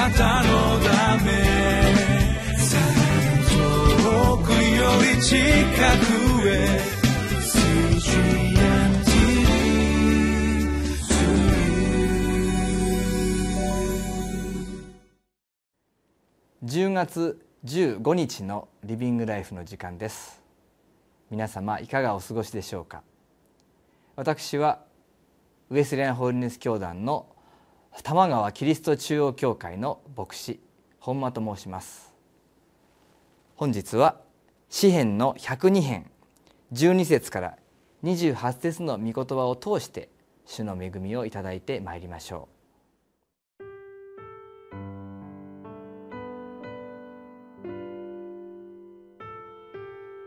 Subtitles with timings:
[0.00, 1.30] なたのため。
[3.50, 6.80] 遠くより近くへ。
[16.64, 20.40] 10月15日のリビングライフの時間です。
[21.30, 23.02] 皆様いかがお過ごしでしょうか。
[24.16, 24.78] 私は
[25.68, 27.26] ウエスレアンホールネス教団の
[27.92, 30.58] 玉川キリスト中央教会の牧師
[30.98, 32.12] 本間と申します。
[33.56, 34.16] 本日は
[34.68, 36.10] 詩編の102編
[36.72, 37.58] 12節から
[38.02, 40.08] 28節の御言葉を通して
[40.46, 42.60] 主の恵みをいただいてまいりましょう。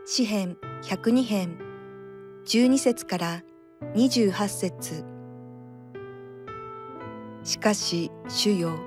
[0.06, 1.58] 詩編102編
[2.46, 3.42] 12節から
[3.94, 5.13] 28節。
[7.64, 8.78] かし主よ。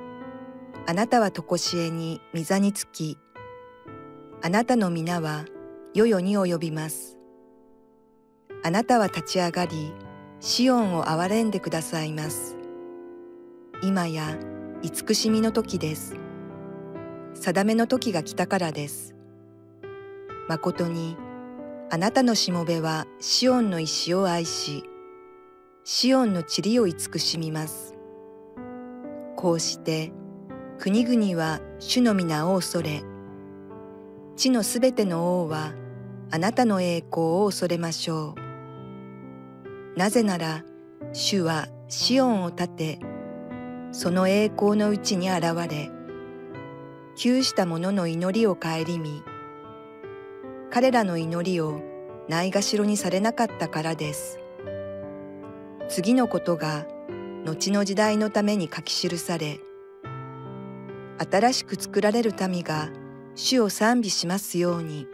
[0.85, 3.17] あなたはとこしえに御座につき。
[4.43, 5.45] あなたの皆は
[5.95, 7.17] 世々に及びます。
[8.63, 9.93] あなたは立ち上がり
[10.39, 12.55] シオンを憐れんでくださいます。
[13.81, 14.37] 今や
[14.83, 16.15] 慈しみの時です。
[17.33, 19.15] 定めの時が来たからです。
[20.47, 21.17] 誠に
[21.89, 24.83] あなたのしもべはシオンの石を愛し、
[25.83, 27.96] シオンの塵を慈しみます。
[29.37, 30.11] こうして
[30.79, 33.03] 国々は主の皆を恐れ、
[34.35, 35.73] 地のすべての王は
[36.31, 38.33] あなたの栄光を恐れましょ
[39.95, 39.97] う。
[39.97, 40.63] なぜなら
[41.13, 42.99] 主はシオンを立て、
[43.91, 45.91] その栄光のうちに現れ、
[47.15, 49.21] 窮した者の祈りを顧み、
[50.71, 51.79] 彼らの祈りを
[52.27, 54.39] ないがしろにされなかったからです。
[55.89, 56.87] 次のことが
[57.47, 59.61] 後の時代のために書き記され、
[61.31, 62.89] 新しく作られる民が
[63.35, 65.07] 主を賛美しますように。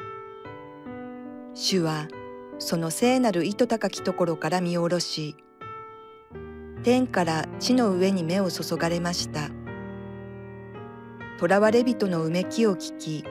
[1.53, 2.07] 主は
[2.57, 5.35] その聖なる糸高きところから見下ろし、
[6.81, 9.51] 天から地の上に目を注がれました。
[11.39, 13.23] 囚われ人のうめきを聞き、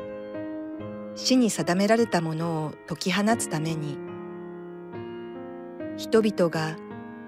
[1.16, 3.98] 死に定められたものを解き放つために
[5.96, 6.76] 人々が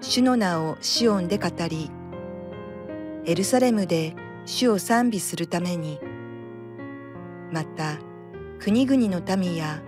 [0.01, 1.89] 主の名をシオンで語り
[3.25, 5.99] エルサレムで主を賛美するために
[7.51, 7.97] また
[8.59, 9.81] 国々の民や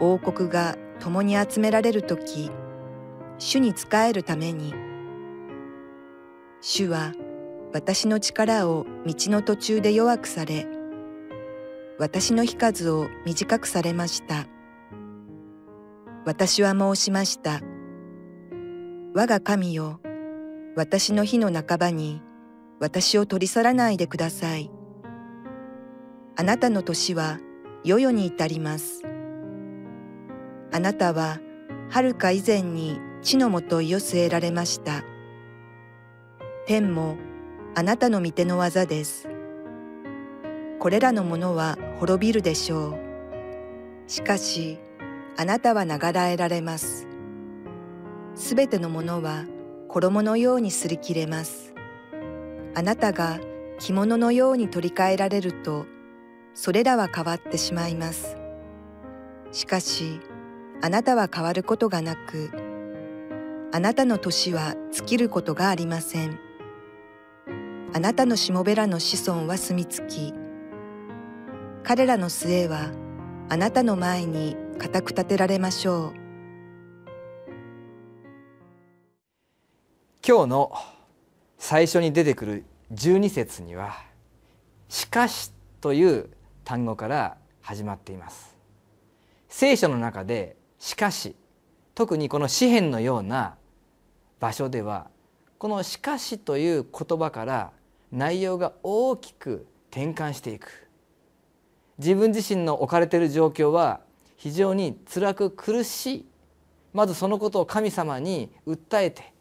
[0.00, 2.50] 王国が共に集められる時
[3.38, 4.74] 主に仕えるために
[6.60, 7.12] 主は
[7.72, 10.66] 私の力を道の途中で弱くされ
[11.98, 14.46] 私の日数を短くされました。
[16.24, 17.60] 私は申しました。
[19.16, 20.00] 我が神よ、
[20.74, 22.20] 私の日の半ばに
[22.80, 24.72] 私を取り去らないでください。
[26.34, 27.38] あなたの年は
[27.84, 29.04] 世々に至ります。
[30.72, 31.38] あなたは
[31.90, 35.04] 遥か以前に地のもといを据えられました。
[36.66, 37.16] 天も
[37.76, 39.28] あなたの御手の技です。
[40.80, 44.10] これらのものは滅びるでしょう。
[44.10, 44.80] しかし、
[45.36, 47.13] あなたは流らえられます。
[48.34, 49.44] すべてのものは
[49.88, 51.72] 衣のようにすり切れます。
[52.74, 53.38] あなたが
[53.78, 55.86] 着物のように取り替えられると、
[56.54, 58.36] それらは変わってしまいます。
[59.52, 60.20] しかし、
[60.82, 62.50] あなたは変わることがなく、
[63.72, 66.38] あなたの年は尽きることがありません。
[67.92, 70.34] あなたのしもべらの子孫は住み着き、
[71.84, 72.90] 彼らの末は
[73.48, 76.23] あなたの前に固く立てられましょう
[80.26, 80.72] 今日の
[81.58, 82.64] 最初に出てくる
[82.94, 83.94] 12節には
[84.88, 85.52] 「しかし」
[85.82, 86.30] という
[86.64, 88.56] 単語から始まっています。
[89.50, 91.36] 聖書の中で「しかし」
[91.94, 93.58] 特にこの詩篇のような
[94.40, 95.10] 場所では
[95.58, 97.72] この「しかし」という言葉から
[98.10, 100.88] 内容が大きく転換していく。
[101.98, 104.00] 自分自身の置かれている状況は
[104.38, 106.26] 非常に辛く苦しい。
[106.94, 109.33] まずそのことを神様に訴えて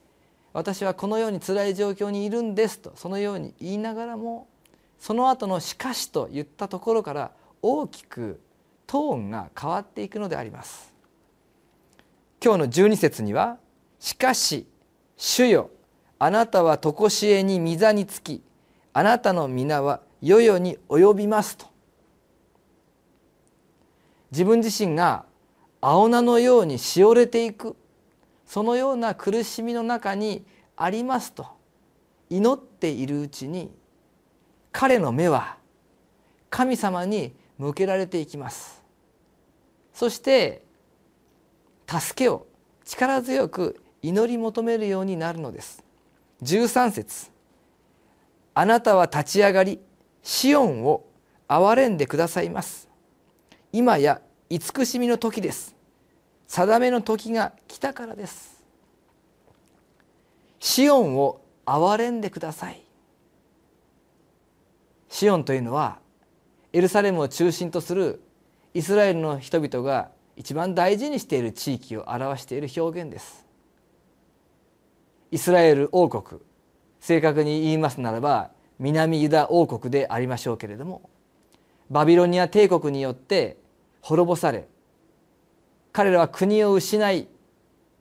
[0.54, 4.48] 私はこのように辛い状況にいるんですとそのように言いながらも
[5.00, 8.40] その後の「しかし」と言ったところから大きく
[8.86, 10.94] トーンが変わっていくのであります。
[12.44, 13.58] 今日の12節には
[14.00, 14.68] 「しかし
[15.18, 15.70] 主よ
[16.20, 18.44] あなたは常しえに御座につき
[18.92, 21.66] あなたの皆は世々に及びます」と
[24.32, 25.26] 自分自身が
[25.82, 27.76] 青菜のようにしおれていく
[28.54, 30.46] そのような苦しみの中に
[30.78, 31.48] ありますと
[32.30, 33.72] 祈っているうちに
[34.72, 35.58] 彼の目は
[36.52, 38.84] 神様に向けられていきます。
[39.92, 40.64] そして
[41.88, 42.46] 助けを
[42.86, 45.84] 力強く祈り求めるようになるのです。
[46.44, 47.32] 13節。
[48.54, 49.80] あなたは立ち上がり
[50.22, 51.08] シオンを
[51.48, 52.88] 憐れんでくださいます。
[53.72, 54.22] 今や
[54.52, 55.76] 慈しみの時です。
[56.54, 58.64] 定めの時が来たからです。
[60.60, 62.84] シオンを憐れんでください。
[65.10, 65.98] シオンというのは
[66.72, 68.22] エルサレムを中心とする
[68.76, 73.48] イスラエルの人々が一番大事にしている地域を表している表現です。
[75.32, 76.40] イスラエル王国
[77.00, 81.10] 正確に言いますならば南ユダ王国でありましょうけれども
[81.90, 83.58] バビロニア帝国によって
[84.02, 84.68] 滅ぼされ
[85.94, 87.28] 彼らは国を失い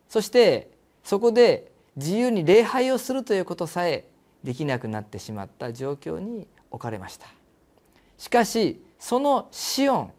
[0.08, 0.70] そして
[1.04, 4.06] そこで自由に礼拝をするということさえ
[4.42, 7.26] できなくなってしまった状況に置かれました。
[8.18, 10.12] しかしそのシオン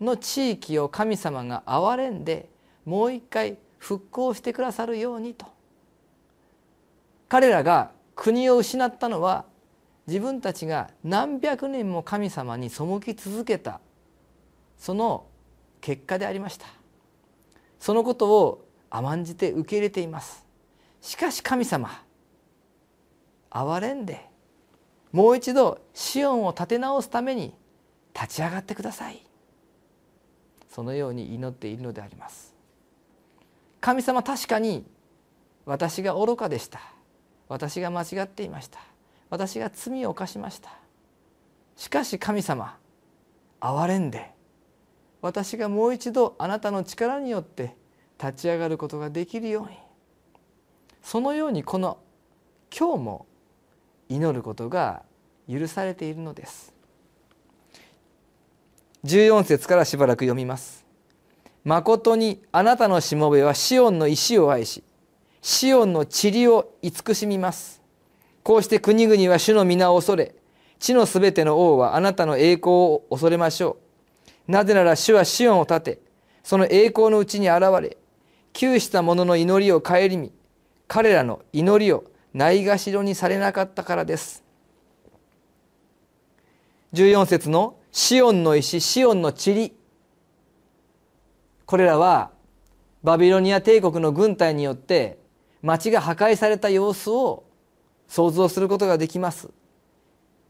[0.00, 2.48] の地域を神様が憐れんで
[2.84, 5.46] もう一回復興してくださるようにと。
[7.28, 9.44] 彼らが国を失ったのは
[10.06, 13.80] 自分たちが何百年も神様に背き続けた
[14.78, 15.26] その
[15.80, 16.79] 結果でありました。
[17.80, 20.46] そのことを甘んじて受け入れています。
[21.00, 22.04] しかし神様
[23.50, 24.28] 憐れんで
[25.12, 27.54] もう一度シオンを立て直すために
[28.14, 29.24] 立ち上がってください。
[30.68, 32.54] そのように祈っているのであります。
[33.80, 34.84] 神様確かに
[35.64, 36.80] 私が愚かでした。
[37.48, 38.78] 私が間違っていました。
[39.30, 40.70] 私が罪を犯しました。
[41.76, 42.76] しかし神様
[43.60, 44.32] 憐れんで
[45.22, 47.74] 私がもう一度あなたの力によって
[48.20, 49.66] 立ち上がることができるよ。
[49.66, 49.76] うに
[51.02, 51.98] そのようにこの
[52.76, 53.26] 今日も
[54.08, 55.02] 祈ることが
[55.48, 56.72] 許されているのです。
[59.04, 60.84] 14節からしばらく読みます。
[61.64, 64.82] 誠にあなたのしもべはシオンの石を愛し
[65.42, 67.80] シオンの塵を慈しみます。
[68.42, 70.34] こうして国々は主の皆を恐れ
[70.78, 73.89] 地のすべての王はあなたの栄光を恐れましょう
[74.50, 76.00] なぜなら主はシオンを立て
[76.42, 77.96] その栄光のうちに現れ
[78.52, 80.32] 窮した者の祈りを顧み
[80.88, 82.04] 彼らの祈りを
[82.34, 84.42] ないがしろにされなかったからです。
[86.94, 89.72] 14節のシオンの石シオンの塵。
[91.64, 92.32] これらは
[93.04, 95.18] バビロニア帝国の軍隊によって
[95.62, 97.44] 町が破壊された様子を
[98.08, 99.48] 想像することができます。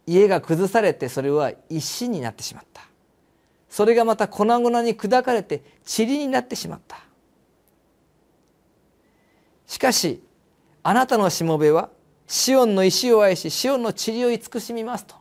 [0.07, 2.90] 家が崩されてそれは石になってしまった。
[3.71, 5.63] それがまた粉々に砕かれて
[5.97, 6.99] 塵になってしまった。
[9.67, 10.21] しかし
[10.83, 11.91] あなたのしもべは
[12.27, 15.15] シオンの石を愛しシオンの塵を慈しみますと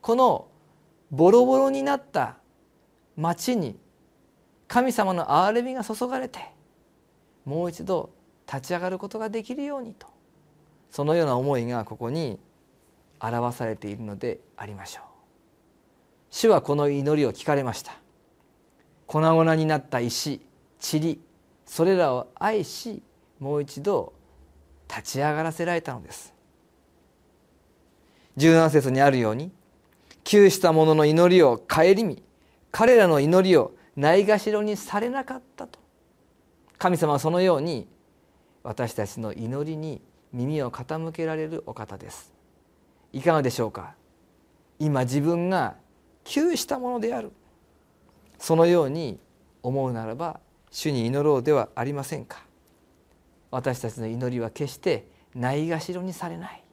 [0.00, 0.48] この
[1.12, 2.36] ボロボロになった
[3.16, 3.78] 町に
[4.66, 6.40] 神様の憐れみが注がれて
[7.44, 8.10] もう一度
[8.52, 10.08] 立ち上がることができるようにと
[10.90, 12.40] そのような思いがここに
[13.20, 15.13] 表されているのでありましょう。
[16.30, 17.92] 主はこの祈りを聞かれました。
[19.06, 20.40] 粉々になった石
[20.80, 21.18] 塵
[21.66, 23.02] それらを愛し
[23.38, 24.12] もう一度
[24.88, 26.32] 立ち上がらせられたのです。
[28.36, 29.52] 17節にあるように
[30.24, 32.22] 窮した者の祈りを顧み
[32.72, 35.78] 彼らの祈りをないがしろにされなかったと。
[36.78, 37.86] 神様はそのように
[38.64, 42.32] 私たちの祈りに耳を傾けられるお方です。
[43.12, 43.94] いかがでしょうか？
[44.80, 45.76] 今自分が
[46.24, 47.32] 窮したものである。
[48.38, 49.18] そのように
[49.62, 50.40] 思うならば
[50.70, 52.44] 主に祈ろうではありませんか。
[53.50, 56.64] 私たちの祈りは決してないがしろにされない。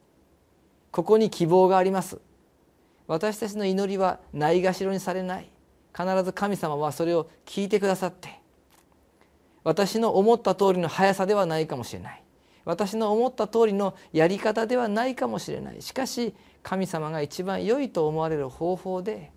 [0.90, 2.18] ここに希望があります。
[3.06, 5.50] 私たちの祈りはないがしろにされない。
[5.96, 8.40] 必ず神様はそれを聞いてくださって。
[9.64, 12.22] 私の思った通りの速さではないかもしれない。
[12.64, 15.82] 私の思った通りのやり方ではないかもしれない。
[15.82, 19.32] しかし神様が一番良いと思われる方法で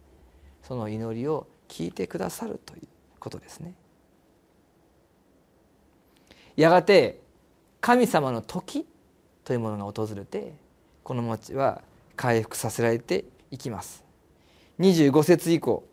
[0.67, 2.87] その祈りを聞いてくださるという
[3.19, 3.73] ことですね。
[6.55, 7.19] やがて
[7.81, 8.85] 神様の時
[9.43, 10.53] というものが訪れて
[11.03, 11.81] この町は
[12.15, 14.03] 回復させられていきます。
[14.79, 15.83] 25節以降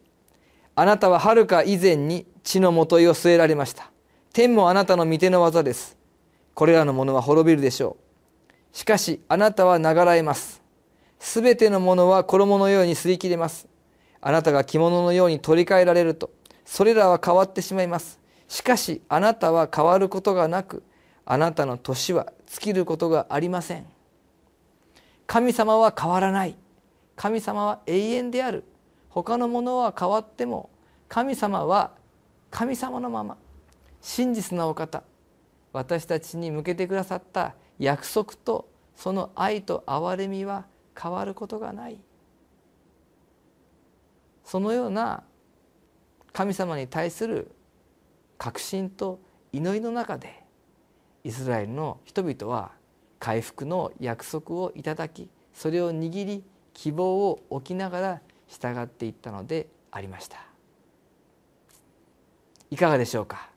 [0.74, 3.90] あなたははるか以前に地のもといを据えられました。
[4.32, 5.98] 天もあなたの御手の技です。
[6.54, 7.98] これらのものは滅びるでしょ
[8.72, 8.76] う。
[8.76, 10.62] しかしあなたは流らえます。
[11.18, 13.71] すべてのものは衣のように擦り切れます。
[14.22, 16.30] あなたが着物のように取り替えられると
[16.64, 18.20] それらは変わってしまいます。
[18.48, 20.82] しかしあなたは変わることがなく
[21.26, 23.86] あなたの年は尽きることがありません。
[25.26, 26.56] 神様は変わらない。
[27.16, 28.64] 神様は永遠である。
[29.08, 30.70] 他のものは変わっても
[31.08, 31.90] 神様は
[32.50, 33.36] 神様のまま。
[34.00, 35.02] 真実なお方
[35.72, 40.66] 私たちに向けてくださった約束とその愛と憐れみは
[41.00, 41.98] 変わることがない。
[44.44, 45.22] そのような
[46.32, 47.50] 神様に対する
[48.38, 49.20] 確信と
[49.52, 50.42] 祈りの中で
[51.24, 52.72] イスラエルの人々は
[53.18, 56.42] 回復の約束をいただきそれを握り
[56.74, 60.38] 希望を置きながら従っていったのでありました。
[62.70, 63.50] いかがでしょうか？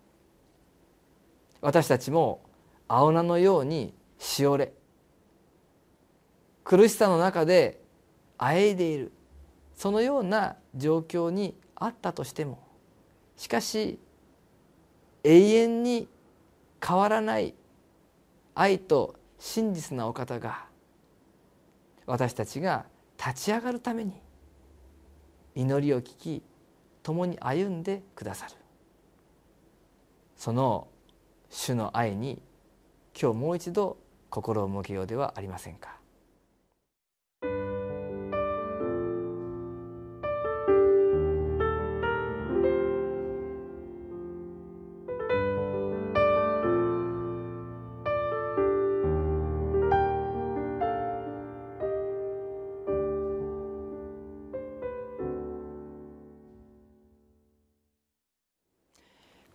[1.62, 2.42] 私たちも
[2.88, 4.74] 青菜のようにしおれ
[6.64, 7.82] 苦しさの中で
[8.38, 9.12] あえいでいる。
[9.76, 12.60] そのような状況にあったとしても
[13.36, 14.00] しかし
[15.24, 16.08] 永遠に
[16.86, 17.54] 変わらない
[18.54, 20.66] 愛と真実なお方が
[22.06, 22.86] 私たちが
[23.18, 24.14] 立ち上がるために
[25.56, 26.44] 祈りを聞き
[27.04, 28.54] 共に歩んでくださる。
[30.36, 30.88] その
[31.50, 32.42] 主の愛に
[33.20, 33.98] 今日もう一度
[34.30, 35.98] 心を向けようではありませんか。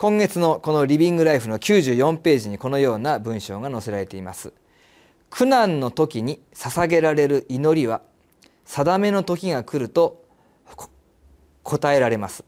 [0.00, 4.54] 今月のこのリビングライフの94ページにこのような文章が載せられています。
[5.28, 8.00] 苦難の時に捧げられる祈りは
[8.64, 10.24] 定めの時が来ると
[11.64, 12.44] 答えられます。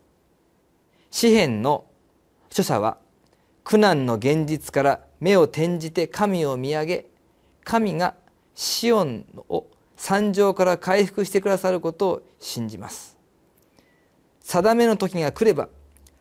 [1.10, 1.84] 詩篇の
[2.48, 2.96] 著者は
[3.64, 7.06] 苦難の現実から目を転じて神を見上げ
[7.64, 8.14] 神が
[8.54, 9.66] シオンを
[9.98, 13.18] 惨状から回復してくださることを信じます。
[14.40, 15.68] 定めの時が来れば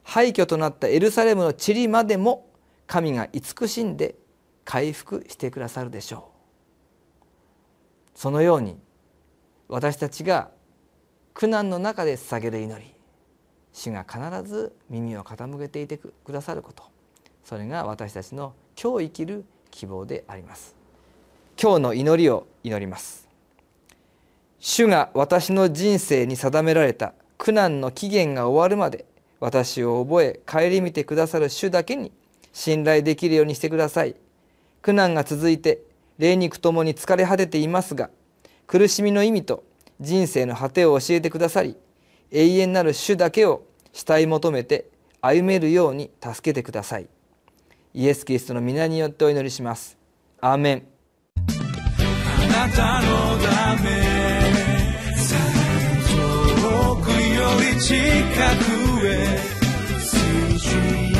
[0.03, 2.49] 廃墟となったエルサレムの塵までも
[2.87, 4.15] 神が慈しんで
[4.65, 6.29] 回復してくださるでしょ
[8.15, 8.17] う。
[8.19, 8.77] そのように
[9.67, 10.51] 私たちが
[11.33, 12.93] 苦難の中で捧げる祈り
[13.73, 16.13] 主が必ず耳を傾けていてく。
[16.29, 16.83] ださること
[17.43, 20.75] それが私たちの今日生きる希望であります。
[21.61, 23.27] 今日の祈りを祈ります。
[24.59, 29.05] 主が私の人生に定められた苦難の期限が終わるまで
[29.41, 32.13] 私を覚え顧みてくださる主だけに
[32.53, 34.15] 信頼できるようにしてください。
[34.81, 35.81] 苦難が続いて
[36.17, 38.09] 霊肉ともに疲れ果てていますが
[38.67, 39.63] 苦しみの意味と
[39.99, 41.75] 人生の果てを教えてくださり
[42.31, 44.85] 永遠なる主だけを慕い求めて
[45.21, 47.07] 歩めるように助けてください。
[47.93, 49.97] イエス・キリストの皆によってお祈りします。
[50.39, 50.83] アーメン。
[51.35, 53.89] あなたのため
[56.09, 57.95] 遠くより近
[58.77, 60.61] く és.
[60.61, 61.10] Se